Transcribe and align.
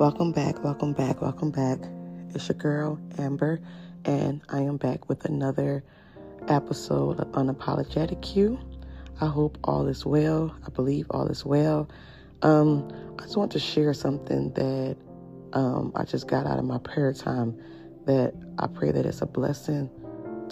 Welcome 0.00 0.32
back, 0.32 0.64
welcome 0.64 0.94
back, 0.94 1.20
welcome 1.20 1.50
back. 1.50 1.78
It's 2.34 2.48
your 2.48 2.56
girl, 2.56 2.98
Amber, 3.18 3.60
and 4.06 4.40
I 4.48 4.62
am 4.62 4.78
back 4.78 5.10
with 5.10 5.26
another 5.26 5.84
episode 6.48 7.20
of 7.20 7.28
Unapologetic 7.32 8.22
Q. 8.22 8.58
I 9.20 9.26
hope 9.26 9.58
all 9.62 9.86
is 9.88 10.06
well. 10.06 10.56
I 10.66 10.70
believe 10.70 11.04
all 11.10 11.26
is 11.26 11.44
well. 11.44 11.86
Um, 12.40 12.90
I 13.18 13.24
just 13.24 13.36
want 13.36 13.52
to 13.52 13.58
share 13.58 13.92
something 13.92 14.54
that 14.54 14.96
um, 15.52 15.92
I 15.94 16.04
just 16.04 16.26
got 16.26 16.46
out 16.46 16.58
of 16.58 16.64
my 16.64 16.78
prayer 16.78 17.12
time 17.12 17.54
that 18.06 18.32
I 18.58 18.68
pray 18.68 18.92
that 18.92 19.04
it's 19.04 19.20
a 19.20 19.26
blessing 19.26 19.90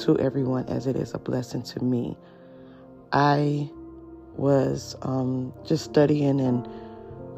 to 0.01 0.19
everyone 0.19 0.69
as 0.69 0.87
it 0.87 0.95
is 0.95 1.15
a 1.15 1.19
blessing 1.19 1.63
to 1.63 1.83
me. 1.83 2.19
I 3.13 3.71
was 4.37 4.95
um, 5.01 5.55
just 5.65 5.87
studying 5.87 6.39
and 6.39 6.69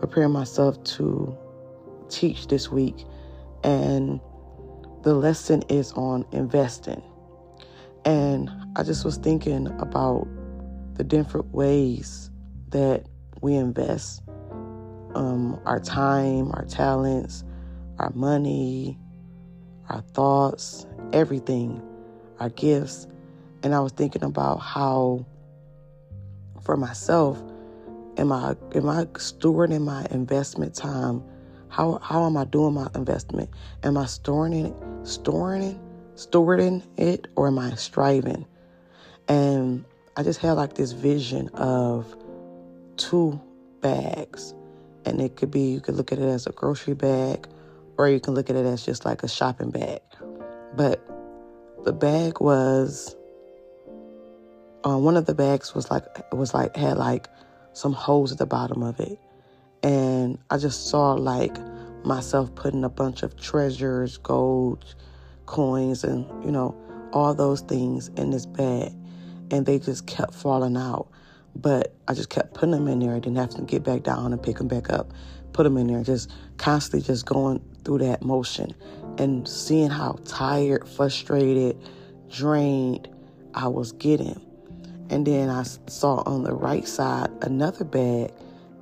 preparing 0.01 0.33
myself 0.33 0.83
to 0.83 1.39
teach 2.11 2.49
this 2.49 2.71
week, 2.71 3.05
and 3.65 4.21
the 5.03 5.15
lesson 5.15 5.63
is 5.69 5.93
on 5.93 6.27
investing. 6.33 7.03
And 8.05 8.51
I 8.77 8.83
just 8.83 9.05
was 9.05 9.17
thinking 9.17 9.67
about 9.79 10.27
the 10.95 11.05
different 11.05 11.53
ways 11.53 12.31
that 12.71 13.07
we 13.41 13.55
invest 13.55 14.23
um, 15.15 15.61
our 15.65 15.81
time, 15.81 16.51
our 16.53 16.65
talents, 16.65 17.45
our 17.99 18.11
money, 18.11 18.99
our 19.89 20.01
thoughts, 20.01 20.87
everything, 21.13 21.83
our 22.39 22.51
gifts. 22.51 23.07
And 23.63 23.75
I 23.75 23.81
was 23.81 23.93
thinking 23.93 24.23
about 24.23 24.59
how, 24.59 25.27
for 26.63 26.77
myself, 26.77 27.43
am 28.17 28.33
I 28.33 28.57
am 28.75 28.89
I 28.89 29.05
stewarding 29.05 29.83
my 29.83 30.07
investment 30.11 30.75
time? 30.75 31.23
How 31.71 31.99
how 32.03 32.27
am 32.27 32.37
I 32.37 32.45
doing 32.45 32.75
my 32.75 32.89
investment? 32.95 33.49
Am 33.83 33.97
I 33.97 34.07
storing 34.07 34.53
it, 34.53 34.75
storing 35.05 35.63
it, 35.63 35.77
stewarding 36.17 36.83
it, 36.97 37.29
or 37.37 37.47
am 37.47 37.59
I 37.59 37.75
striving? 37.77 38.45
And 39.29 39.85
I 40.17 40.23
just 40.23 40.41
had 40.41 40.53
like 40.53 40.75
this 40.75 40.93
vision 40.93 41.49
of 41.55 42.17
two 42.97 43.41
bags. 43.81 44.55
And 45.05 45.21
it 45.21 45.37
could 45.37 45.51
be, 45.51 45.71
you 45.73 45.81
could 45.81 45.95
look 45.95 46.13
at 46.13 46.19
it 46.19 46.25
as 46.25 46.47
a 46.47 46.53
grocery 46.53 46.95
bag, 46.95 47.49
or 47.97 48.09
you 48.09 48.21
can 48.21 48.35
look 48.35 48.51
at 48.51 48.57
it 48.57 48.67
as 48.67 48.85
just 48.85 49.05
like 49.05 49.23
a 49.23 49.29
shopping 49.29 49.71
bag. 49.71 50.01
But 50.75 51.01
the 51.85 51.93
bag 51.93 52.41
was, 52.41 53.17
uh, 54.85 54.99
one 54.99 55.17
of 55.17 55.27
the 55.27 55.35
bags 55.35 55.75
was 55.75 55.91
like, 55.91 56.05
was 56.33 56.53
like, 56.53 56.77
had 56.77 56.99
like 56.99 57.29
some 57.73 57.93
holes 57.93 58.33
at 58.33 58.39
the 58.39 58.47
bottom 58.47 58.83
of 58.83 59.01
it. 59.01 59.19
And 59.83 60.39
I 60.51 60.59
just 60.59 60.89
saw 60.89 61.13
like 61.13 61.57
myself 62.05 62.55
putting 62.55 62.85
a 62.85 62.89
bunch 62.89 63.23
of 63.23 63.39
treasures, 63.39 64.19
gold, 64.19 64.95
coins, 65.47 66.05
and, 66.05 66.27
you 66.45 66.51
know, 66.51 66.77
all 67.13 67.35
those 67.35 67.61
things 67.63 68.09
in 68.17 68.31
this 68.31 68.47
bag. 68.47 68.93
And 69.51 69.67
they 69.67 69.79
just 69.79 70.07
kept 70.07 70.35
falling 70.35 70.77
out. 70.77 71.09
But 71.57 71.95
I 72.07 72.15
just 72.15 72.31
kept 72.31 72.55
putting 72.55 72.71
them 72.71 72.87
in 72.89 73.01
there. 73.01 73.15
I 73.15 73.19
didn't 73.19 73.37
have 73.37 73.51
to 73.51 73.63
get 73.63 73.83
back 73.83 74.03
down 74.03 74.33
and 74.33 74.43
pick 74.43 74.59
them 74.59 74.69
back 74.69 74.91
up, 74.91 75.13
put 75.53 75.65
them 75.65 75.77
in 75.77 75.89
there, 75.89 76.03
just 76.03 76.31
constantly 76.59 77.05
just 77.05 77.27
going 77.27 77.61
through 77.85 77.99
that 77.99 78.23
motion 78.23 78.75
and 79.19 79.49
seeing 79.49 79.91
how 79.91 80.19
tired, 80.25 80.89
frustrated, 80.89 81.77
drained 82.31 83.09
I 83.55 83.67
was 83.67 83.93
getting. 83.93 84.41
And 85.11 85.27
then 85.27 85.49
I 85.51 85.65
saw 85.65 86.23
on 86.25 86.45
the 86.45 86.55
right 86.55 86.87
side 86.87 87.31
another 87.43 87.85
bag 87.85 88.33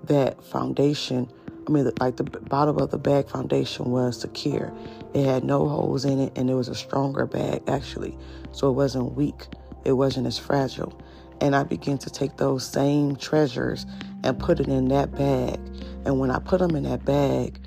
that 0.09 0.43
foundation, 0.45 1.31
I 1.67 1.71
mean, 1.71 1.91
like 2.01 2.17
the 2.17 2.25
bottom 2.25 2.79
of 2.79 2.91
the 2.91 2.99
bag 2.99 3.29
foundation 3.29 3.91
was 3.91 4.21
secure. 4.21 4.73
It 5.15 5.25
had 5.25 5.45
no 5.45 5.69
holes 5.69 6.05
in 6.05 6.21
it 6.21 6.33
and 6.37 6.51
it 6.51 6.55
was 6.55 6.69
a 6.69 6.75
stronger 6.75 7.27
bag 7.27 7.63
actually. 7.69 8.17
So 8.53 8.69
it 8.69 8.73
wasn't 8.73 9.15
weak, 9.15 9.47
it 9.85 9.93
wasn't 9.93 10.27
as 10.27 10.39
fragile. 10.39 10.99
And 11.41 11.55
I 11.55 11.63
began 11.63 11.99
to 11.99 12.11
take 12.11 12.37
those 12.37 12.67
same 12.67 13.17
treasures 13.17 13.87
and 14.25 14.39
put 14.39 14.61
it 14.61 14.67
in 14.67 14.89
that 14.89 15.15
bag. 15.15 15.59
And 16.05 16.19
when 16.19 16.31
I 16.31 16.39
put 16.41 16.59
them 16.59 16.75
in 16.75 16.83
that 16.85 17.05
bag, 17.05 17.61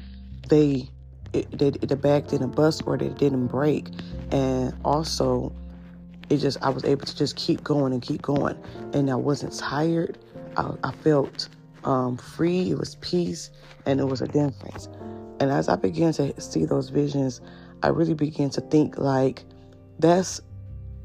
they, 0.49 0.89
it, 1.31 1.57
they 1.57 1.69
the 1.69 1.95
bag 1.95 2.27
didn't 2.27 2.55
bust 2.55 2.83
or 2.85 2.97
they 2.97 3.09
didn't 3.09 3.47
break. 3.47 3.87
And 4.31 4.73
also, 4.83 5.53
it 6.29 6.37
just 6.37 6.57
I 6.61 6.69
was 6.69 6.83
able 6.83 7.05
to 7.05 7.15
just 7.15 7.35
keep 7.35 7.63
going 7.63 7.93
and 7.93 8.01
keep 8.01 8.21
going, 8.21 8.57
and 8.93 9.09
I 9.09 9.15
wasn't 9.15 9.53
tired. 9.57 10.17
I, 10.57 10.71
I 10.83 10.91
felt 10.91 11.49
um, 11.83 12.17
free. 12.17 12.71
It 12.71 12.77
was 12.77 12.95
peace, 12.95 13.51
and 13.85 13.99
it 13.99 14.05
was 14.05 14.21
a 14.21 14.27
difference. 14.27 14.87
And 15.39 15.51
as 15.51 15.69
I 15.69 15.75
began 15.75 16.13
to 16.13 16.39
see 16.39 16.65
those 16.65 16.89
visions, 16.89 17.41
I 17.83 17.87
really 17.87 18.13
began 18.13 18.49
to 18.51 18.61
think 18.61 18.97
like 18.97 19.43
that's 19.99 20.41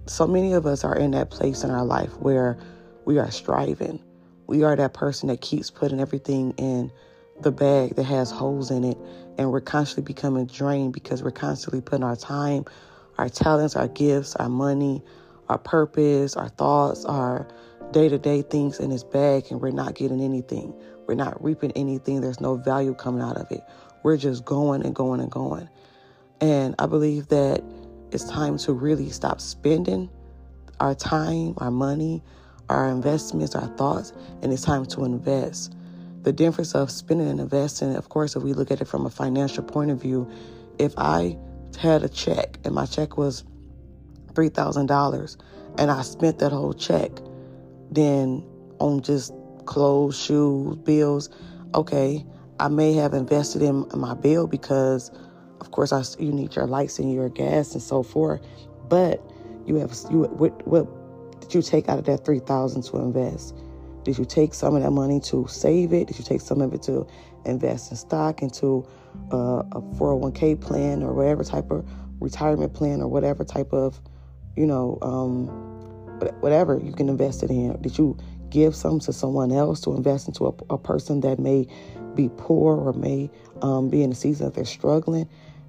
so 0.06 0.26
many 0.26 0.53
of 0.53 0.66
us 0.66 0.84
are 0.84 0.97
in 0.97 1.10
that 1.12 1.31
place 1.31 1.64
in 1.64 1.70
our 1.70 1.84
life 1.84 2.12
where 2.19 2.59
we 3.04 3.19
are 3.19 3.31
striving. 3.31 4.03
We 4.47 4.62
are 4.62 4.76
that 4.76 4.94
person 4.94 5.28
that 5.28 5.41
keeps 5.41 5.70
putting 5.70 6.00
everything 6.00 6.53
in 6.59 6.93
the 7.41 7.50
bag 7.50 7.97
that 7.97 8.04
has 8.04 8.31
holes 8.31 8.70
in 8.70 8.84
it, 8.84 8.98
and 9.38 9.50
we're 9.50 9.60
constantly 9.60 10.12
becoming 10.12 10.47
drained 10.47 10.93
because 10.93 11.22
we're 11.22 11.31
constantly 11.31 11.81
putting 11.81 12.04
our 12.04 12.16
time, 12.16 12.64
our 13.19 13.28
talents, 13.28 13.75
our 13.75 13.88
gifts, 13.88 14.37
our 14.37 14.48
money, 14.48 15.03
our 15.48 15.58
purpose, 15.58 16.37
our 16.37 16.48
thoughts, 16.48 17.04
our 17.04 17.47
day 17.92 18.08
to 18.08 18.19
day 18.19 18.42
things 18.42 18.78
in 18.78 18.91
this 18.91 19.04
bag, 19.04 19.47
and 19.50 19.60
we're 19.60 19.70
not 19.70 19.94
getting 19.94 20.20
anything. 20.20 20.74
We're 21.06 21.14
not 21.14 21.42
reaping 21.42 21.72
anything. 21.72 22.20
There's 22.20 22.41
no 22.41 22.56
value 22.56 22.94
coming 22.94 23.22
out 23.22 23.36
of 23.36 23.50
it. 23.50 23.62
We're 24.02 24.16
just 24.16 24.44
going 24.44 24.84
and 24.84 24.94
going 24.94 25.20
and 25.20 25.30
going. 25.30 25.69
And 26.41 26.75
I 26.78 26.86
believe 26.86 27.28
that 27.28 27.62
it's 28.12 28.25
time 28.25 28.58
to 28.58 28.72
really 28.72 29.10
stop 29.10 29.41
spending 29.41 30.10
our 30.80 30.94
time, 30.94 31.54
our 31.58 31.70
money, 31.70 32.22
our 32.69 32.88
investments, 32.88 33.54
our 33.54 33.69
thoughts, 33.76 34.12
and 34.42 34.52
it's 34.52 34.62
time 34.62 34.84
to 34.86 35.04
invest. 35.04 35.75
The 36.22 36.32
difference 36.32 36.75
of 36.75 36.91
spending 36.91 37.28
and 37.28 37.41
investing, 37.41 37.94
of 37.94 38.08
course, 38.08 38.34
if 38.36 38.42
we 38.42 38.52
look 38.52 38.70
at 38.70 38.80
it 38.80 38.86
from 38.86 39.06
a 39.06 39.10
financial 39.10 39.62
point 39.62 39.91
of 39.91 40.00
view, 40.00 40.28
if 40.78 40.92
I 40.98 41.38
had 41.78 42.02
a 42.02 42.08
check 42.08 42.58
and 42.64 42.75
my 42.75 42.86
check 42.86 43.16
was 43.16 43.44
$3,000 44.32 45.36
and 45.78 45.91
I 45.91 46.02
spent 46.02 46.38
that 46.41 46.52
whole 46.52 46.75
check, 46.75 47.12
then 47.91 48.44
on 48.78 49.02
just 49.02 49.32
clothes, 49.64 50.19
shoes, 50.19 50.76
bills, 50.76 51.30
okay, 51.74 52.24
I 52.58 52.69
may 52.69 52.94
have 52.94 53.14
invested 53.14 53.62
in 53.62 53.86
my 53.94 54.14
bill 54.14 54.47
because 54.47 55.10
of 55.60 55.70
course, 55.70 55.92
I, 55.92 56.02
you 56.22 56.32
need 56.32 56.54
your 56.54 56.66
lights 56.66 56.98
and 56.98 57.12
your 57.12 57.28
gas 57.28 57.72
and 57.72 57.82
so 57.82 58.02
forth. 58.02 58.41
But 58.88 59.20
you 59.66 59.76
have 59.76 59.94
you 60.10 60.22
what 60.25 60.66
what 60.66 60.86
did 61.41 61.54
you 61.54 61.62
take 61.62 61.88
out 61.88 61.98
of 61.98 62.04
that 62.06 62.25
three 62.25 62.41
thousand 62.41 62.82
to 62.84 62.98
invest? 62.98 63.56
Did 64.04 64.19
you 64.19 64.25
take 64.25 64.54
some 64.54 64.76
of 64.76 64.82
that 64.82 64.92
money 64.92 65.19
to 65.20 65.46
save 65.48 65.92
it? 65.92 66.06
Did 66.06 66.19
you 66.19 66.25
take 66.25 66.41
some 66.41 66.60
of 66.60 66.72
it 66.72 66.82
to 66.82 67.06
invest 67.44 67.91
in 67.91 67.96
stock 67.96 68.42
into 68.42 68.86
uh, 69.32 69.62
a 69.72 69.80
401k 69.98 70.60
plan 70.60 71.02
or 71.02 71.12
whatever 71.12 71.42
type 71.42 71.70
of 71.72 71.84
retirement 72.20 72.72
plan 72.72 73.00
or 73.00 73.08
whatever 73.08 73.42
type 73.42 73.72
of, 73.72 74.00
you 74.56 74.64
know, 74.66 74.98
um, 75.02 75.48
whatever 76.41 76.78
you 76.82 76.93
can 76.93 77.09
invest 77.09 77.43
it 77.43 77.50
in? 77.50 77.81
Did 77.82 77.99
you 77.99 78.16
give 78.50 78.75
some 78.75 79.00
to 79.00 79.12
someone 79.12 79.53
else 79.53 79.81
to 79.82 79.94
invest 79.94 80.28
into 80.28 80.47
a, 80.47 80.54
a 80.71 80.78
person 80.78 81.21
that 81.21 81.38
may 81.38 81.66
be 82.15 82.31
poor 82.37 82.77
or 82.77 82.93
may 82.93 83.31
um, 83.62 83.88
be 83.88 84.03
in 84.03 84.12
a 84.12 84.15
season 84.15 84.47
that 84.47 84.55
they're 84.55 84.65
struggling? 84.65 85.28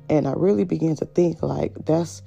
And 0.10 0.28
I 0.28 0.34
really 0.34 0.64
began 0.64 0.96
to 0.98 1.06
think 1.06 1.44
like 1.44 1.74
that's 1.86 2.22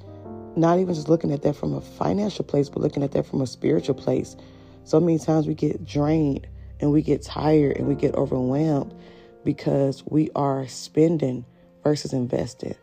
not 0.56 0.78
even 0.78 0.94
just 0.94 1.08
looking 1.08 1.32
at 1.32 1.42
that 1.42 1.56
from 1.56 1.74
a 1.74 1.80
financial 1.80 2.44
place, 2.44 2.68
but 2.68 2.80
looking 2.80 3.02
at 3.02 3.12
that 3.12 3.26
from 3.26 3.40
a 3.40 3.46
spiritual 3.46 3.94
place. 3.94 4.36
So 4.84 5.00
many 5.00 5.18
times 5.18 5.46
we 5.46 5.54
get 5.54 5.84
drained 5.84 6.46
and 6.80 6.92
we 6.92 7.02
get 7.02 7.22
tired 7.22 7.76
and 7.76 7.86
we 7.86 7.94
get 7.94 8.14
overwhelmed 8.14 8.94
because 9.44 10.02
we 10.06 10.30
are 10.34 10.66
spending 10.66 11.44
versus 11.82 12.12
investing. 12.12 12.74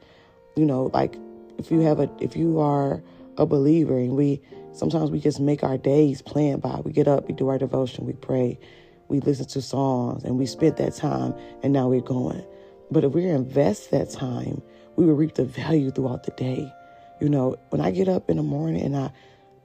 You 0.55 0.65
know, 0.65 0.89
like 0.93 1.17
if 1.57 1.71
you 1.71 1.81
have 1.81 1.99
a 1.99 2.09
if 2.19 2.35
you 2.35 2.59
are 2.59 3.03
a 3.37 3.45
believer 3.45 3.97
and 3.97 4.15
we 4.15 4.41
sometimes 4.77 5.11
we 5.11 5.19
just 5.19 5.39
make 5.39 5.63
our 5.63 5.77
days 5.77 6.21
plan 6.21 6.59
by. 6.59 6.81
We 6.83 6.91
get 6.91 7.07
up, 7.07 7.27
we 7.27 7.33
do 7.33 7.49
our 7.49 7.57
devotion, 7.57 8.05
we 8.05 8.13
pray, 8.13 8.59
we 9.07 9.19
listen 9.19 9.47
to 9.47 9.61
songs, 9.61 10.23
and 10.23 10.37
we 10.37 10.45
spend 10.45 10.77
that 10.77 10.95
time 10.95 11.33
and 11.63 11.73
now 11.73 11.87
we're 11.87 12.01
going. 12.01 12.43
But 12.91 13.03
if 13.03 13.13
we 13.13 13.25
invest 13.25 13.91
that 13.91 14.09
time 14.09 14.61
we 14.97 15.05
will 15.05 15.13
reap 15.13 15.35
the 15.35 15.45
value 15.45 15.91
throughout 15.91 16.23
the 16.23 16.31
day. 16.31 16.73
You 17.21 17.29
know, 17.29 17.55
when 17.69 17.79
I 17.79 17.91
get 17.91 18.09
up 18.09 18.29
in 18.29 18.37
the 18.37 18.43
morning 18.43 18.81
and 18.81 18.97
I 18.97 19.11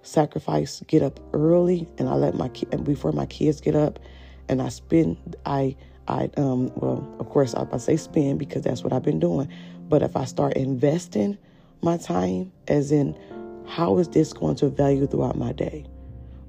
sacrifice, 0.03 0.83
get 0.87 1.03
up 1.03 1.19
early, 1.33 1.89
and 1.99 2.09
I 2.09 2.15
let 2.15 2.35
my 2.35 2.49
kid 2.49 2.85
before 2.85 3.13
my 3.13 3.27
kids 3.27 3.61
get 3.61 3.75
up, 3.75 3.99
and 4.49 4.63
I 4.63 4.69
spend, 4.69 5.37
I, 5.47 5.75
I, 6.07 6.31
um, 6.37 6.71
well, 6.77 7.17
of 7.19 7.29
course, 7.31 7.55
I, 7.55 7.67
I 7.73 7.79
say 7.79 7.97
spend 7.97 8.39
because 8.39 8.63
that's 8.63 8.85
what 8.85 8.93
I've 8.93 9.03
been 9.03 9.21
doing. 9.21 9.49
But 9.89 10.03
if 10.03 10.17
I 10.17 10.25
start 10.25 10.55
investing 10.55 11.39
my 11.81 11.97
time, 11.97 12.53
as 12.69 12.93
in, 12.93 13.17
how 13.67 13.99
is 13.99 14.09
this 14.09 14.33
going 14.33 14.57
to 14.57 14.69
value 14.69 15.07
throughout 15.07 15.37
my 15.37 15.53
day? 15.53 15.87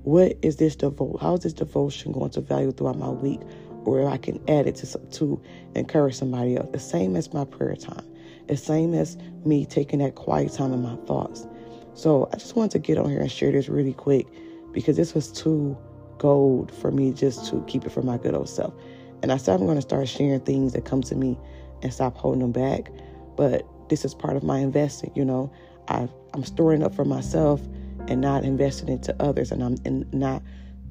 what 0.04 0.38
is 0.42 0.58
this 0.58 0.76
devotion? 0.76 1.18
How 1.20 1.36
is 1.36 1.42
this 1.42 1.54
devotion 1.54 2.12
going 2.12 2.30
to 2.32 2.42
value 2.42 2.72
throughout 2.72 2.98
my 2.98 3.10
week? 3.10 3.40
Or 3.86 4.08
I 4.10 4.18
can 4.18 4.42
add 4.50 4.68
it 4.68 4.76
to 4.76 4.98
to 4.98 5.42
encourage 5.76 6.16
somebody 6.16 6.58
else. 6.58 6.70
The 6.72 6.80
same 6.80 7.16
as 7.16 7.34
my 7.34 7.46
prayer 7.46 7.76
time. 7.76 8.06
The 8.48 8.58
same 8.58 8.94
as 8.94 9.18
me 9.46 9.66
taking 9.66 10.00
that 10.00 10.16
quiet 10.16 10.54
time 10.54 10.74
in 10.74 10.82
my 10.82 10.96
thoughts. 11.08 11.48
So 11.94 12.30
I 12.34 12.38
just 12.38 12.56
wanted 12.56 12.72
to 12.72 12.80
get 12.80 12.98
on 12.98 13.10
here 13.10 13.22
and 13.22 13.32
share 13.32 13.52
this 13.52 13.70
really 13.70 13.94
quick 13.94 14.28
because 14.74 14.98
this 14.98 15.14
was 15.14 15.32
too 15.32 15.78
gold 16.18 16.74
for 16.74 16.92
me 16.92 17.12
just 17.12 17.50
to 17.50 17.64
keep 17.68 17.86
it 17.86 17.92
for 17.92 18.02
my 18.02 18.18
good 18.18 18.36
old 18.36 18.50
self. 18.50 18.74
And 19.22 19.32
I 19.32 19.38
said 19.38 19.60
I'm 19.60 19.66
going 19.66 19.78
to 19.78 19.82
start 19.82 20.08
sharing 20.08 20.42
things 20.42 20.74
that 20.74 20.84
come 20.86 21.02
to 21.04 21.16
me 21.16 21.38
and 21.82 21.94
stop 21.94 22.18
holding 22.18 22.42
them 22.42 22.52
back. 22.52 22.90
But 23.38 23.66
this 23.90 24.04
is 24.04 24.14
part 24.14 24.36
of 24.36 24.44
my 24.44 24.60
investing, 24.60 25.12
you 25.16 25.24
know. 25.24 25.52
I 25.88 26.08
I'm 26.34 26.44
storing 26.44 26.84
up 26.84 26.96
for 26.96 27.06
myself 27.06 27.62
and 28.08 28.22
not 28.22 28.44
investing 28.44 28.90
into 28.90 29.16
others 29.22 29.52
and 29.52 29.64
I'm 29.64 30.06
not 30.12 30.42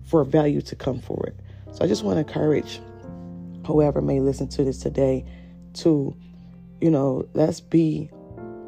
for 0.05 0.25
value 0.25 0.61
to 0.63 0.77
come 0.77 1.01
forward. 1.01 1.35
So 1.73 1.85
I 1.85 1.89
just 1.89 2.05
want 2.05 2.17
to 2.17 2.21
encourage 2.21 2.81
whoever 3.67 4.01
may 4.01 4.21
listen 4.21 4.49
to 4.49 4.65
this 4.65 4.79
today 4.79 5.25
to, 5.75 6.17
you 6.81 6.91
know, 6.91 7.27
let's 7.35 7.61
be 7.61 8.11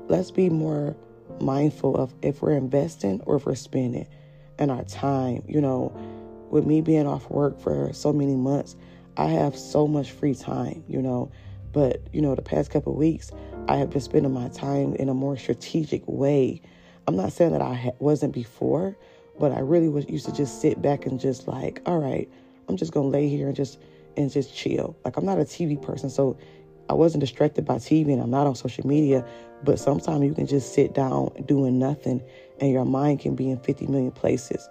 let's 0.08 0.30
be 0.30 0.50
more 0.50 0.96
mindful 1.40 1.96
of 1.96 2.14
if 2.22 2.42
we're 2.42 2.52
investing 2.52 3.20
or 3.26 3.36
if 3.36 3.46
we're 3.46 3.54
spending 3.54 4.06
and 4.58 4.70
our 4.70 4.84
time. 4.84 5.42
You 5.46 5.60
know, 5.60 5.92
with 6.50 6.66
me 6.66 6.80
being 6.80 7.06
off 7.06 7.28
work 7.30 7.60
for 7.60 7.92
so 7.92 8.12
many 8.12 8.36
months, 8.36 8.76
I 9.16 9.26
have 9.26 9.56
so 9.56 9.86
much 9.86 10.10
free 10.10 10.34
time, 10.34 10.84
you 10.88 11.00
know. 11.00 11.30
But, 11.74 12.00
you 12.12 12.22
know, 12.22 12.34
the 12.34 12.42
past 12.42 12.70
couple 12.70 12.94
weeks, 12.94 13.32
I 13.68 13.76
have 13.76 13.90
been 13.90 14.00
spending 14.00 14.32
my 14.32 14.48
time 14.48 14.94
in 14.94 15.08
a 15.08 15.14
more 15.14 15.36
strategic 15.36 16.02
way. 16.06 16.62
I'm 17.06 17.16
not 17.16 17.32
saying 17.32 17.52
that 17.52 17.60
I 17.60 17.74
ha- 17.74 17.90
wasn't 17.98 18.32
before, 18.32 18.96
but 19.38 19.52
I 19.52 19.58
really 19.58 19.88
was 19.88 20.08
used 20.08 20.24
to 20.26 20.32
just 20.32 20.60
sit 20.60 20.80
back 20.80 21.04
and 21.04 21.18
just 21.18 21.48
like, 21.48 21.82
all 21.84 21.98
right, 21.98 22.30
I'm 22.68 22.76
just 22.76 22.92
gonna 22.92 23.08
lay 23.08 23.28
here 23.28 23.48
and 23.48 23.56
just 23.56 23.78
and 24.16 24.30
just 24.30 24.54
chill. 24.54 24.96
Like 25.04 25.16
I'm 25.16 25.26
not 25.26 25.38
a 25.38 25.42
TV 25.42 25.80
person, 25.80 26.08
so 26.08 26.38
I 26.88 26.94
wasn't 26.94 27.20
distracted 27.20 27.64
by 27.64 27.76
TV 27.76 28.12
and 28.12 28.22
I'm 28.22 28.30
not 28.30 28.46
on 28.46 28.54
social 28.54 28.86
media, 28.86 29.26
but 29.64 29.78
sometimes 29.78 30.24
you 30.24 30.34
can 30.34 30.46
just 30.46 30.74
sit 30.74 30.94
down 30.94 31.32
doing 31.46 31.78
nothing 31.78 32.22
and 32.60 32.70
your 32.70 32.84
mind 32.84 33.20
can 33.20 33.34
be 33.34 33.50
in 33.50 33.58
50 33.58 33.88
million 33.88 34.12
places. 34.12 34.68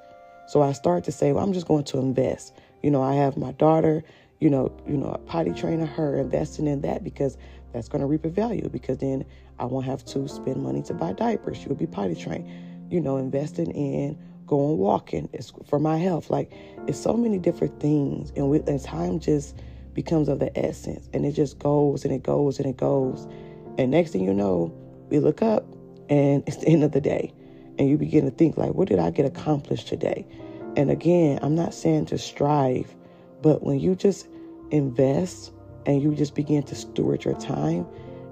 So 0.48 0.62
I 0.62 0.72
started 0.72 1.04
to 1.06 1.12
say, 1.12 1.34
well, 1.34 1.44
I'm 1.44 1.54
just 1.54 1.68
going 1.68 1.84
to 1.86 1.98
invest. 1.98 2.54
You 2.82 2.92
know, 2.92 3.02
I 3.02 3.16
have 3.16 3.38
my 3.38 3.54
daughter, 3.54 4.04
you 4.44 4.50
know, 4.50 4.70
you 4.86 4.98
know, 4.98 5.18
potty 5.26 5.54
training 5.54 5.88
her, 5.88 6.18
investing 6.18 6.68
in 6.68 6.82
that 6.82 7.02
because 7.02 7.38
that's 7.72 7.88
going 7.88 8.02
to 8.02 8.06
reap 8.06 8.26
a 8.26 8.30
value 8.30 8.68
because 8.68 8.98
then 8.98 9.24
I 9.58 9.64
won't 9.64 9.86
have 9.86 10.04
to 10.08 10.28
spend 10.28 10.62
money 10.62 10.82
to 10.84 10.94
buy 10.94 11.14
diapers. 11.14 11.58
She 11.58 11.70
will 11.70 11.78
be 11.78 11.88
potty 11.88 12.14
trained. 12.14 12.92
You 12.92 13.00
know, 13.00 13.16
investing 13.16 13.72
in 13.72 14.18
going 14.46 14.78
walking. 14.80 15.30
It's 15.32 15.54
for 15.66 15.80
my 15.80 15.98
health. 15.98 16.30
Like 16.30 16.52
it's 16.88 17.00
so 17.00 17.14
many 17.14 17.40
different 17.40 17.80
things, 17.80 18.34
and, 18.36 18.50
we, 18.50 18.60
and 18.68 18.84
time 18.84 19.22
just 19.22 19.56
becomes 19.94 20.28
of 20.28 20.40
the 20.40 20.56
essence, 20.60 21.08
and 21.14 21.26
it 21.26 21.32
just 21.32 21.58
goes 21.58 22.04
and 22.04 22.14
it 22.14 22.24
goes 22.24 22.60
and 22.60 22.68
it 22.68 22.76
goes, 22.76 23.26
and 23.78 23.92
next 23.92 24.12
thing 24.12 24.26
you 24.26 24.34
know, 24.34 24.74
we 25.10 25.20
look 25.20 25.42
up, 25.42 25.66
and 26.10 26.44
it's 26.48 26.58
the 26.58 26.68
end 26.68 26.84
of 26.84 26.92
the 26.92 27.02
day, 27.02 27.34
and 27.80 27.88
you 27.88 27.98
begin 27.98 28.26
to 28.26 28.32
think 28.32 28.58
like, 28.58 28.74
what 28.74 28.90
did 28.90 29.00
I 29.00 29.10
get 29.10 29.26
accomplished 29.26 29.88
today? 29.88 30.28
And 30.76 30.92
again, 30.92 31.40
I'm 31.42 31.56
not 31.56 31.74
saying 31.74 32.08
to 32.08 32.18
strive, 32.18 32.94
but 33.42 33.64
when 33.64 33.80
you 33.80 33.96
just 33.96 34.28
invest 34.74 35.54
and 35.86 36.02
you 36.02 36.14
just 36.16 36.36
begin 36.36 36.64
to 36.64 36.76
steward 36.76 37.24
your 37.24 37.36
time, 37.40 37.86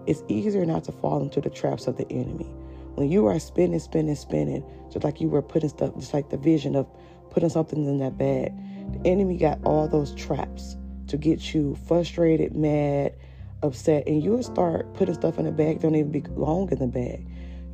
it's 0.08 0.24
easier 0.28 0.66
not 0.66 0.84
to 0.86 0.92
fall 0.92 1.22
into 1.22 1.40
the 1.40 1.50
traps 1.50 1.88
of 1.88 1.98
the 1.98 2.12
enemy. 2.12 2.50
When 2.96 3.10
you 3.10 3.28
are 3.28 3.40
spending, 3.40 3.80
spending, 3.80 4.16
spending, 4.16 4.64
just 4.92 5.06
like 5.06 5.22
you 5.22 5.30
were 5.30 5.42
putting 5.42 5.70
stuff, 5.70 5.94
just 5.96 6.14
like 6.14 6.30
the 6.30 6.38
vision 6.38 6.76
of 6.76 6.88
putting 7.30 7.50
something 7.50 7.86
in 7.86 8.00
that 8.00 8.18
bag, 8.18 8.52
the 8.92 9.10
enemy 9.10 9.38
got 9.38 9.60
all 9.64 9.88
those 9.88 10.14
traps 10.16 10.76
to 11.08 11.18
get 11.18 11.54
you 11.54 11.78
frustrated, 11.88 12.56
mad, 12.56 13.14
upset, 13.62 14.08
and 14.08 14.24
you 14.24 14.32
will 14.32 14.44
start 14.44 14.92
putting 14.96 15.14
stuff 15.14 15.38
in 15.38 15.46
the 15.46 15.52
bag 15.52 15.82
don't 15.82 15.96
even 15.96 16.12
belong 16.12 16.72
in 16.72 16.80
the 16.80 16.88
bag. 16.88 17.26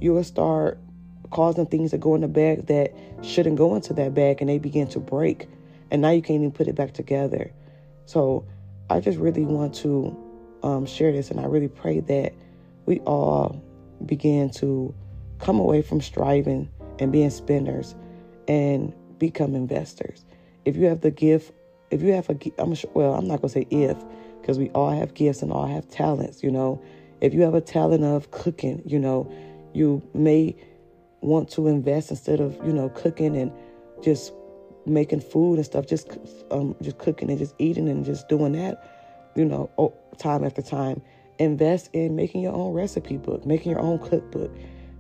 You 0.02 0.14
will 0.14 0.24
start 0.24 0.78
causing 1.32 1.66
things 1.66 1.92
to 1.92 1.98
go 1.98 2.16
in 2.16 2.22
the 2.22 2.28
bag 2.28 2.68
that 2.68 2.94
shouldn't 3.22 3.56
go 3.56 3.76
into 3.76 3.94
that 3.94 4.14
bag, 4.14 4.42
and 4.42 4.50
they 4.50 4.60
begin 4.60 4.88
to 4.90 5.00
break, 5.00 5.48
and 5.90 6.02
now 6.02 6.12
you 6.12 6.22
can't 6.22 6.42
even 6.42 6.52
put 6.52 6.68
it 6.68 6.76
back 6.76 6.94
together. 6.94 7.52
So 8.06 8.46
I 8.90 9.00
just 9.00 9.18
really 9.18 9.46
want 9.46 9.74
to 9.76 10.16
um, 10.64 10.86
share 10.86 11.12
this, 11.12 11.30
and 11.32 11.40
I 11.40 11.46
really 11.46 11.68
pray 11.68 12.00
that 12.02 12.34
we 12.86 13.00
all 13.02 13.62
begin 14.06 14.50
to 14.52 14.94
come 15.40 15.60
away 15.60 15.82
from 15.82 16.02
striving 16.02 16.70
and 17.00 17.12
being 17.12 17.30
spenders 17.30 17.96
and 18.48 18.94
become 19.20 19.56
investors. 19.56 20.26
If 20.66 20.76
you 20.76 20.86
have 20.86 21.02
the 21.02 21.12
gift, 21.12 21.52
if 21.92 22.02
you 22.02 22.14
have 22.14 22.30
a, 22.30 22.38
I'm 22.58 22.76
sure, 22.76 22.90
well, 22.94 23.14
I'm 23.14 23.28
not 23.28 23.42
gonna 23.42 23.50
say 23.50 23.68
if, 23.70 23.98
because 24.42 24.58
we 24.58 24.70
all 24.70 24.92
have 24.92 25.14
gifts 25.14 25.42
and 25.42 25.52
all 25.52 25.68
have 25.68 25.88
talents. 25.90 26.44
You 26.44 26.52
know, 26.52 26.82
if 27.22 27.34
you 27.34 27.42
have 27.42 27.54
a 27.54 27.62
talent 27.62 28.04
of 28.04 28.32
cooking, 28.32 28.82
you 28.86 29.00
know, 29.00 29.32
you 29.74 30.02
may 30.14 30.56
want 31.22 31.50
to 31.50 31.68
invest 31.68 32.10
instead 32.10 32.40
of 32.40 32.56
you 32.66 32.72
know 32.72 32.90
cooking 32.90 33.36
and 33.36 33.52
just 34.02 34.32
making 34.88 35.22
food 35.22 35.56
and 35.56 35.66
stuff, 35.66 35.88
just 35.88 36.18
um, 36.52 36.76
just 36.82 36.98
cooking 36.98 37.30
and 37.30 37.40
just 37.40 37.56
eating 37.60 37.88
and 37.90 38.06
just 38.06 38.28
doing 38.28 38.54
that, 38.54 39.32
you 39.36 39.46
know, 39.46 39.70
time 40.18 40.44
after 40.44 40.62
time. 40.62 41.02
Invest 41.40 41.90
in 41.94 42.16
making 42.16 42.42
your 42.42 42.54
own 42.54 42.74
recipe 42.74 43.18
book, 43.18 43.46
making 43.46 43.72
your 43.72 43.82
own 43.82 44.00
cookbook, 44.00 44.52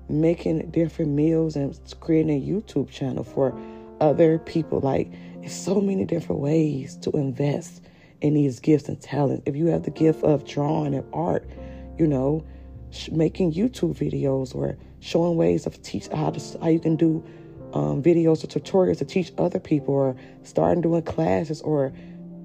making 0.09 0.69
different 0.71 1.11
meals, 1.11 1.55
and 1.55 1.79
creating 1.99 2.31
a 2.31 2.45
YouTube 2.45 2.89
channel 2.89 3.23
for 3.23 3.57
other 3.99 4.37
people. 4.37 4.79
Like, 4.79 5.11
it's 5.41 5.55
so 5.55 5.81
many 5.81 6.05
different 6.05 6.41
ways 6.41 6.95
to 6.97 7.11
invest 7.11 7.81
in 8.21 8.33
these 8.33 8.59
gifts 8.59 8.87
and 8.87 9.01
talents. 9.01 9.43
If 9.45 9.55
you 9.55 9.67
have 9.67 9.83
the 9.83 9.91
gift 9.91 10.23
of 10.23 10.45
drawing 10.45 10.93
and 10.93 11.05
art, 11.13 11.49
you 11.97 12.07
know, 12.07 12.45
making 13.11 13.53
YouTube 13.53 13.97
videos 13.97 14.55
or 14.55 14.77
showing 14.99 15.37
ways 15.37 15.65
of 15.65 15.81
teach 15.81 16.07
how 16.07 16.31
to 16.31 16.59
how 16.59 16.67
you 16.67 16.79
can 16.79 16.95
do 16.95 17.23
um, 17.73 18.01
videos 18.01 18.43
or 18.43 18.47
tutorials 18.47 18.97
to 18.99 19.05
teach 19.05 19.31
other 19.37 19.59
people, 19.59 19.93
or 19.93 20.15
starting 20.43 20.81
doing 20.81 21.01
classes, 21.01 21.61
or 21.61 21.93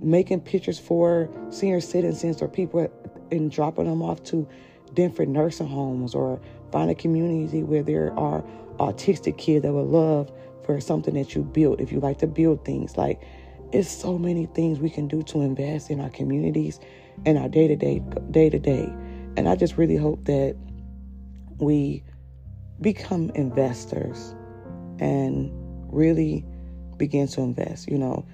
making 0.03 0.41
pictures 0.41 0.79
for 0.79 1.31
senior 1.51 1.81
citizens 1.81 2.43
or 2.43 2.49
people 2.49 2.91
and 3.31 3.51
dropping 3.51 3.85
them 3.85 4.03
off 4.03 4.23
to 4.25 4.49
different 4.95 5.31
nursing 5.31 5.69
homes, 5.69 6.15
or 6.15 6.41
find 6.71 6.91
a 6.91 6.95
community 6.95 7.63
where 7.63 7.83
there 7.83 8.13
are 8.19 8.43
autistic 8.79 9.39
kids 9.39 9.63
that 9.63 9.73
would 9.73 9.87
love 9.87 10.31
for 10.65 10.81
something 10.81 11.15
that 11.15 11.35
you 11.35 11.43
built. 11.43 11.81
If 11.81 11.93
you 11.93 12.01
like 12.01 12.19
to 12.19 12.27
build 12.27 12.65
things, 12.65 12.97
like 12.97 13.23
it's 13.73 13.91
so 13.91 14.19
many 14.19 14.47
things 14.47 14.81
we 14.81 14.91
can 14.91 15.09
do 15.09 15.23
to 15.25 15.41
invest 15.41 15.91
in 15.91 16.01
our 16.01 16.11
communities 16.11 16.79
and 17.25 17.39
our 17.39 17.49
day 17.49 17.69
to 17.69 17.77
day, 17.77 18.03
day 18.31 18.51
to 18.51 18.59
day. 18.59 18.93
And 19.37 19.49
I 19.49 19.57
just 19.57 19.79
really 19.79 19.97
hope 19.97 20.25
that 20.27 20.57
we 21.59 22.03
become 22.81 23.31
investors 23.35 24.35
and 25.03 25.51
really 25.93 26.45
begin 26.97 27.27
to 27.27 27.41
invest. 27.41 27.89
You 27.89 27.99
know, 27.99 28.25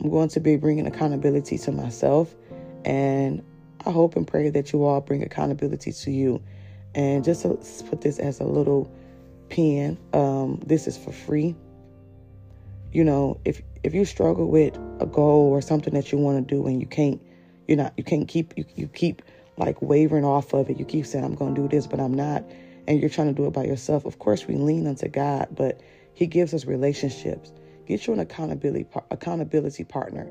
I'm 0.00 0.10
going 0.10 0.28
to 0.30 0.40
be 0.40 0.56
bringing 0.56 0.86
accountability 0.86 1.56
to 1.58 1.72
myself, 1.72 2.34
and 2.84 3.42
I 3.86 3.90
hope 3.92 4.16
and 4.16 4.26
pray 4.26 4.50
that 4.50 4.72
you 4.72 4.84
all 4.84 5.00
bring 5.00 5.22
accountability 5.22 5.92
to 5.92 6.10
you. 6.10 6.42
And 6.96 7.24
just 7.24 7.42
to 7.42 7.56
put 7.88 8.00
this 8.00 8.18
as 8.18 8.40
a 8.40 8.44
little 8.44 8.92
pin, 9.48 9.96
um, 10.12 10.60
this 10.66 10.86
is 10.88 10.98
for 10.98 11.12
free. 11.12 11.54
You 12.92 13.04
know, 13.04 13.40
if 13.44 13.62
if 13.84 13.94
you 13.94 14.04
struggle 14.04 14.48
with 14.48 14.76
a 15.00 15.06
goal 15.06 15.50
or 15.50 15.60
something 15.60 15.94
that 15.94 16.10
you 16.10 16.18
want 16.18 16.48
to 16.48 16.54
do 16.54 16.66
and 16.66 16.80
you 16.80 16.86
can't, 16.86 17.20
you're 17.68 17.76
not, 17.76 17.92
you 17.96 18.02
can't 18.04 18.26
keep, 18.26 18.56
you, 18.56 18.64
you 18.74 18.88
keep 18.88 19.20
like 19.58 19.82
wavering 19.82 20.24
off 20.24 20.54
of 20.54 20.70
it. 20.70 20.78
You 20.78 20.86
keep 20.86 21.04
saying, 21.04 21.24
I'm 21.24 21.34
going 21.34 21.54
to 21.54 21.60
do 21.60 21.68
this, 21.68 21.86
but 21.86 22.00
I'm 22.00 22.14
not 22.14 22.42
and 22.86 23.00
you're 23.00 23.10
trying 23.10 23.28
to 23.28 23.34
do 23.34 23.46
it 23.46 23.52
by 23.52 23.64
yourself, 23.64 24.04
of 24.04 24.18
course 24.18 24.46
we 24.46 24.56
lean 24.56 24.86
unto 24.86 25.08
God, 25.08 25.48
but 25.52 25.80
He 26.14 26.26
gives 26.26 26.54
us 26.54 26.64
relationships. 26.64 27.52
Get 27.86 28.06
you 28.06 28.12
an 28.12 28.20
accountability 28.20 28.86
accountability 29.10 29.84
partner. 29.84 30.28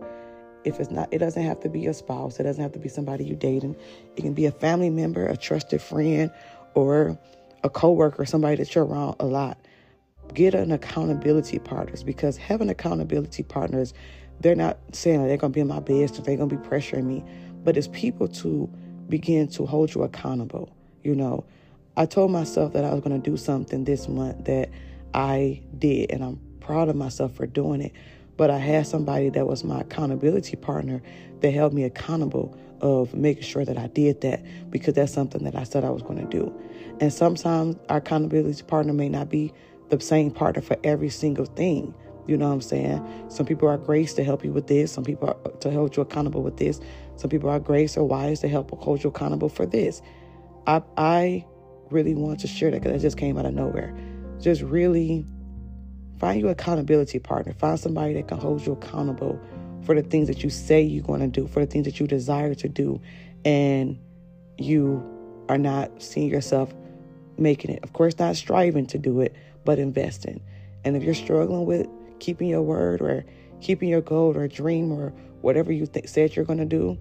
If 0.64 0.80
it's 0.80 0.90
not, 0.90 1.10
it 1.12 1.18
doesn't 1.18 1.44
have 1.44 1.60
to 1.62 1.70
be 1.70 1.88
a 1.88 1.94
spouse. 1.94 2.40
It 2.40 2.44
doesn't 2.44 2.62
have 2.62 2.72
to 2.72 2.80
be 2.80 2.90
somebody 2.90 3.26
you're 3.26 3.36
dating. 3.36 3.76
It 4.16 4.22
can 4.22 4.34
be 4.34 4.46
a 4.46 4.52
family 4.52 4.90
member, 4.90 5.26
a 5.26 5.36
trusted 5.36 5.82
friend, 5.82 6.32
or 6.74 7.20
a 7.64 7.70
coworker, 7.70 8.26
somebody 8.26 8.58
that 8.58 8.74
you're 8.74 8.86
around 8.86 9.16
a 9.20 9.26
lot. 9.26 9.58
Get 10.34 10.56
an 10.56 10.72
accountability 10.72 11.60
partners 11.60 12.04
because 12.04 12.38
having 12.38 12.70
accountability 12.70 13.44
partners, 13.44 13.94
they're 14.40 14.56
not 14.56 14.78
saying 14.94 15.26
they're 15.28 15.38
gonna 15.38 15.54
be 15.54 15.60
in 15.60 15.68
my 15.68 15.80
best 15.80 16.18
or 16.18 16.22
they're 16.22 16.38
gonna 16.38 16.56
be 16.56 16.68
pressuring 16.68 17.06
me, 17.06 17.24
but 17.64 17.78
it's 17.78 17.88
people 17.90 18.28
to 18.28 18.70
begin 19.10 19.48
to 19.50 19.66
hold 19.66 19.94
you 19.94 20.04
accountable. 20.04 20.70
You 21.04 21.16
know, 21.16 21.46
I 21.96 22.08
told 22.08 22.32
myself 22.32 22.74
that 22.74 22.84
I 22.84 22.92
was 22.92 23.02
going 23.02 23.22
to 23.22 23.30
do 23.30 23.38
something 23.38 23.84
this 23.84 24.08
month 24.08 24.46
that 24.46 24.70
I 25.14 25.62
did, 25.78 26.12
and 26.12 26.24
I'm 26.24 26.40
proud 26.60 26.90
of 26.90 26.96
myself 26.96 27.36
for 27.36 27.46
doing 27.46 27.82
it. 27.82 27.94
But 28.36 28.50
I 28.50 28.58
had 28.58 28.88
somebody 28.88 29.30
that 29.30 29.46
was 29.46 29.64
my 29.64 29.82
accountability 29.82 30.56
partner 30.56 31.04
that 31.42 31.52
held 31.52 31.72
me 31.72 31.84
accountable 31.84 32.58
of 32.82 33.14
making 33.14 33.44
sure 33.44 33.64
that 33.64 33.78
I 33.78 33.88
did 33.88 34.22
that 34.22 34.44
because 34.72 34.96
that's 34.96 35.14
something 35.14 35.44
that 35.44 35.56
I 35.56 35.64
said 35.64 35.84
I 35.84 35.92
was 35.92 36.02
going 36.02 36.18
to 36.18 36.26
do. 36.26 36.52
And 37.00 37.14
sometimes 37.14 37.76
our 37.90 37.98
accountability 37.98 38.64
partner 38.64 38.94
may 38.94 39.08
not 39.10 39.30
be 39.30 39.54
the 39.90 40.00
same 40.00 40.32
partner 40.32 40.64
for 40.64 40.78
every 40.84 41.10
single 41.10 41.46
thing, 41.46 41.94
You 42.26 42.38
know 42.38 42.48
what 42.48 42.54
I'm 42.54 42.62
saying? 42.62 43.26
Some 43.30 43.46
people 43.46 43.68
are 43.68 43.78
grace 43.78 44.14
to 44.16 44.24
help 44.24 44.44
you 44.44 44.52
with 44.52 44.66
this. 44.66 44.92
Some 44.92 45.04
people 45.04 45.28
are 45.30 45.52
to 45.60 45.70
hold 45.70 45.96
you 45.96 46.02
accountable 46.02 46.42
with 46.42 46.58
this. 46.58 46.80
Some 47.18 47.30
people 47.30 47.50
are 47.50 47.60
grace 47.60 47.98
or 47.98 48.08
wise 48.08 48.40
to 48.40 48.48
help 48.48 48.72
hold 48.80 49.04
you 49.04 49.10
accountable 49.10 49.50
for 49.50 49.66
this. 49.68 50.02
I 50.66 50.82
I 50.98 51.46
really 51.94 52.16
want 52.16 52.40
to 52.42 52.48
share 52.48 52.72
that 52.72 52.82
because 52.82 53.00
it 53.00 53.06
just 53.06 53.18
came 53.18 53.38
out 53.38 53.46
of 53.46 53.54
nowhere. 53.54 53.96
Just 54.42 54.62
really 54.62 55.26
find 56.20 56.42
your 56.42 56.52
accountability 56.52 57.20
partner. 57.20 57.54
Find 57.54 57.80
somebody 57.80 58.14
that 58.14 58.28
can 58.28 58.38
hold 58.38 58.66
you 58.66 58.74
accountable 58.74 59.40
for 59.84 59.96
the 59.96 60.02
things 60.02 60.28
that 60.28 60.44
you 60.44 60.50
say 60.50 60.82
you're 60.82 61.04
going 61.04 61.20
to 61.20 61.28
do, 61.28 61.48
for 61.48 61.60
the 61.60 61.66
things 61.66 61.86
that 61.86 62.00
you 62.00 62.08
desire 62.08 62.56
to 62.56 62.70
do, 62.70 63.02
and 63.46 64.00
you 64.58 65.04
are 65.50 65.58
not 65.58 66.02
seeing 66.02 66.30
yourself 66.30 66.74
making 67.38 67.72
it. 67.72 67.84
Of 67.84 67.94
course, 67.94 68.18
not 68.20 68.36
striving 68.36 68.86
to 68.88 68.98
do 68.98 69.22
it, 69.22 69.36
but 69.66 69.80
investing. 69.80 70.42
And 70.86 70.96
if 70.96 71.04
you're 71.04 71.14
struggling 71.14 71.66
with 71.66 71.88
keeping 72.20 72.48
your 72.48 72.62
word 72.62 73.02
or 73.02 73.26
keeping 73.62 73.90
your 73.90 74.02
goal 74.02 74.36
or 74.36 74.48
dream 74.48 74.92
or 74.92 75.14
whatever 75.42 75.72
you 75.72 75.86
th- 75.86 76.08
said 76.08 76.36
you're 76.36 76.46
going 76.46 76.60
to 76.60 76.66
do, 76.66 76.98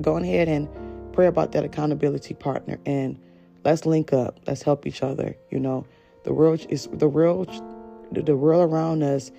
go 0.00 0.16
ahead 0.16 0.48
and 0.48 0.68
pray 1.12 1.26
about 1.26 1.52
that 1.52 1.64
accountability 1.64 2.34
partner 2.34 2.78
and 2.86 3.18
let's 3.64 3.86
link 3.86 4.12
up. 4.12 4.40
Let's 4.46 4.62
help 4.62 4.86
each 4.86 5.02
other. 5.02 5.36
You 5.50 5.60
know, 5.60 5.86
the 6.24 6.32
world 6.32 6.66
is 6.68 6.88
the 6.92 7.08
world 7.08 7.48
the 8.12 8.36
world 8.36 8.70
around 8.70 9.02
us 9.02 9.30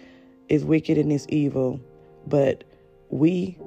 is 0.47 0.63
wicked 0.63 0.97
and 0.97 1.11
is 1.11 1.27
evil, 1.29 1.79
but 2.27 2.63
we 3.09 3.57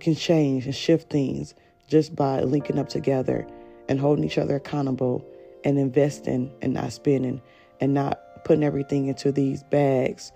can 0.00 0.14
change 0.14 0.66
and 0.66 0.74
shift 0.74 1.10
things 1.10 1.54
just 1.88 2.14
by 2.14 2.40
linking 2.40 2.78
up 2.78 2.88
together 2.88 3.46
and 3.88 3.98
holding 3.98 4.24
each 4.24 4.38
other 4.38 4.56
accountable 4.56 5.24
and 5.64 5.78
investing 5.78 6.52
and 6.60 6.74
not 6.74 6.92
spending 6.92 7.40
and 7.80 7.94
not 7.94 8.20
putting 8.44 8.64
everything 8.64 9.06
into 9.06 9.32
these 9.32 9.62
bags 9.64 10.32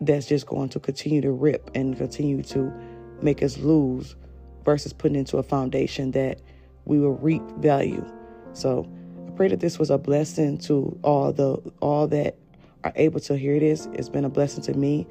that's 0.00 0.26
just 0.26 0.46
going 0.46 0.68
to 0.68 0.78
continue 0.78 1.20
to 1.20 1.32
rip 1.32 1.70
and 1.74 1.96
continue 1.96 2.42
to 2.42 2.72
make 3.20 3.42
us 3.42 3.58
lose 3.58 4.14
versus 4.64 4.92
putting 4.92 5.16
into 5.16 5.38
a 5.38 5.42
foundation 5.42 6.12
that 6.12 6.40
we 6.84 7.00
will 7.00 7.16
reap 7.16 7.42
value. 7.58 8.04
So 8.58 8.90
I 9.26 9.30
pray 9.36 9.48
that 9.48 9.60
this 9.60 9.78
was 9.78 9.88
a 9.88 9.98
blessing 9.98 10.58
to 10.58 10.98
all 11.02 11.32
the 11.32 11.58
all 11.80 12.08
that 12.08 12.36
are 12.82 12.92
able 12.96 13.20
to 13.20 13.36
hear 13.36 13.58
this. 13.60 13.88
It's 13.92 14.08
been 14.08 14.24
a 14.24 14.28
blessing 14.28 14.62
to 14.64 14.74
me. 14.74 15.06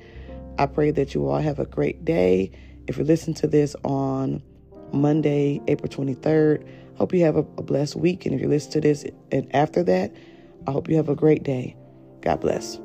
I 0.60 0.66
pray 0.66 0.92
that 0.92 1.14
you 1.14 1.30
all 1.30 1.40
have 1.40 1.60
a 1.60 1.66
great 1.66 2.04
day. 2.04 2.52
If 2.88 2.98
you 2.98 3.06
listen 3.06 3.34
to 3.36 3.48
this 3.48 3.76
on 3.84 4.42
Monday, 4.92 5.62
April 5.68 5.90
23rd, 5.90 6.66
I 6.66 6.98
hope 6.98 7.14
you 7.14 7.24
have 7.24 7.38
a, 7.38 7.46
a 7.58 7.64
blessed 7.64 7.96
week. 7.96 8.26
And 8.26 8.36
if 8.36 8.42
you 8.42 8.50
listen 8.50 8.72
to 8.74 8.82
this 8.82 9.06
and 9.32 9.54
after 9.56 9.84
that, 9.84 10.14
I 10.68 10.72
hope 10.72 10.90
you 10.90 10.98
have 10.98 11.10
a 11.10 11.16
great 11.16 11.44
day. 11.44 11.76
God 12.22 12.42
bless. 12.42 12.80